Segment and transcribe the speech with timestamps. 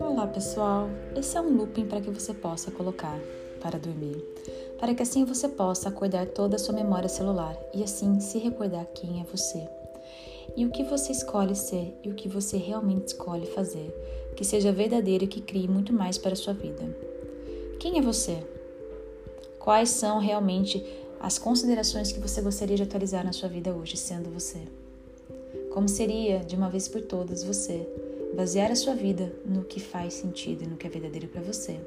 [0.00, 3.20] Olá pessoal, esse é um looping para que você possa colocar
[3.60, 4.16] para dormir,
[4.78, 8.86] para que assim você possa acordar toda a sua memória celular e assim se recordar
[8.94, 9.68] quem é você
[10.56, 13.94] e o que você escolhe ser e o que você realmente escolhe fazer,
[14.36, 16.96] que seja verdadeiro e que crie muito mais para a sua vida.
[17.78, 18.42] Quem é você?
[19.58, 20.82] Quais são realmente
[21.20, 24.62] as considerações que você gostaria de atualizar na sua vida hoje, sendo você?
[25.78, 27.88] Como seria, de uma vez por todas, você
[28.34, 31.78] basear a sua vida no que faz sentido e no que é verdadeiro para você,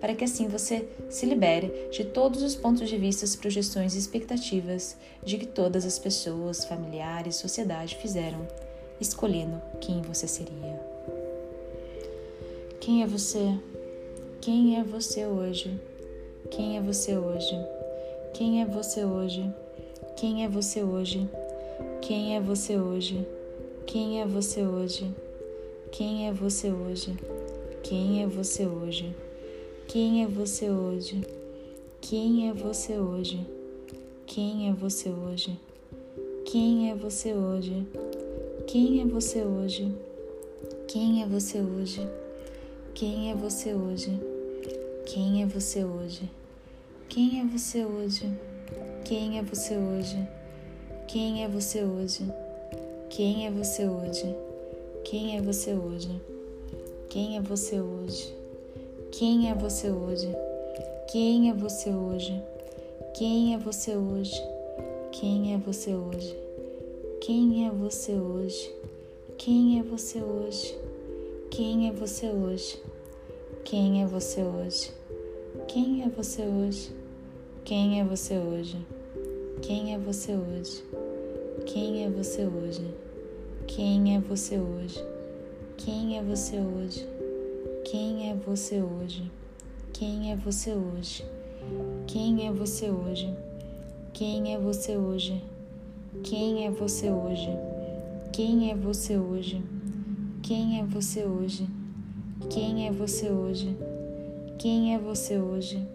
[0.00, 4.96] para que assim você se libere de todos os pontos de vista, projeções e expectativas
[5.24, 8.46] de que todas as pessoas, familiares, sociedade fizeram,
[9.00, 10.80] escolhendo quem você seria.
[12.78, 13.58] Quem é você?
[14.40, 15.80] Quem é você hoje?
[16.48, 17.58] Quem é você hoje?
[18.34, 19.52] Quem é você hoje?
[20.14, 21.28] Quem é você hoje?
[22.02, 23.24] Quem é você hoje?
[23.86, 25.08] Quem é você hoje?
[25.92, 27.16] Quem é você hoje?
[27.84, 29.14] Quem é você hoje?
[29.86, 31.24] Quem é você hoje?
[32.00, 33.46] Quem é você hoje?
[34.26, 35.56] Quem é você hoje?
[36.44, 37.86] Quem é você hoje?
[38.66, 39.96] Quem é você hoje?
[40.88, 42.08] Quem é você hoje?
[42.92, 44.18] Quem é você hoje?
[45.06, 46.28] Quem é você hoje?
[47.08, 48.28] Quem é você hoje?
[49.04, 50.41] Quem é você hoje?
[51.12, 52.24] Quem é você hoje?
[53.10, 54.34] Quem é você hoje?
[55.04, 56.08] Quem é você hoje?
[57.10, 58.34] Quem é você hoje?
[59.10, 60.34] Quem é você hoje?
[61.10, 62.42] Quem é você hoje?
[63.12, 64.42] Quem é você hoje?
[65.12, 66.34] Quem é você hoje?
[67.20, 68.72] Quem é você hoje?
[69.50, 70.78] Quem é você hoje?
[71.50, 72.80] Quem é você hoje?
[73.66, 74.90] Quem é você hoje?
[75.68, 76.90] Quem é você hoje?
[77.66, 78.78] Quem é você hoje?
[79.60, 81.01] Quem é você hoje?
[81.60, 82.94] Quem é você hoje?
[83.66, 85.04] Quem é você hoje?
[85.76, 87.06] Quem é você hoje?
[87.84, 89.30] Quem é você hoje?
[89.92, 91.24] Quem é você hoje?
[92.06, 93.34] Quem é você hoje?
[94.14, 95.42] Quem é você hoje?
[96.24, 97.50] Quem é você hoje?
[98.32, 99.58] Quem é você hoje?
[100.42, 101.68] Quem é você hoje?
[102.48, 103.76] Quem é você hoje?
[104.58, 105.86] Quem é você hoje?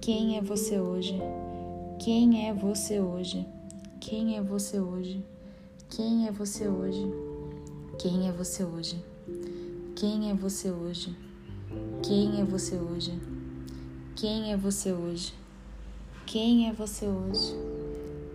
[0.00, 1.20] Quem é você hoje?
[1.98, 3.44] Quem é você hoje?
[4.06, 5.24] Quem é você hoje?
[5.88, 7.10] Quem é você hoje?
[7.98, 9.02] Quem é você hoje?
[9.96, 11.16] Quem é você hoje?
[12.02, 13.18] Quem é você hoje?
[14.14, 15.32] Quem é você hoje?
[16.26, 17.54] Quem é você hoje?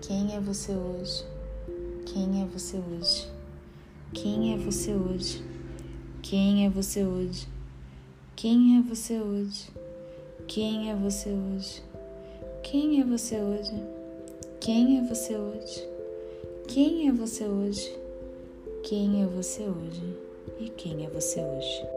[0.01, 1.23] Quem é você hoje?
[2.03, 3.27] Quem é você hoje?
[4.11, 5.43] Quem é você hoje?
[6.23, 7.47] Quem é você hoje?
[8.35, 9.67] Quem é você hoje?
[10.47, 11.83] Quem é você hoje?
[12.63, 13.98] Quem é você hoje?
[14.61, 15.87] Quem é você hoje?
[16.67, 17.97] Quem é você hoje?
[18.83, 20.17] Quem é você hoje?
[20.59, 21.87] E quem é você hoje?